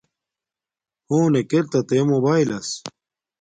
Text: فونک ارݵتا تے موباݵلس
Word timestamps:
فونک 1.05 1.51
ارݵتا 1.57 1.79
تے 1.87 1.97
موباݵلس 2.09 2.69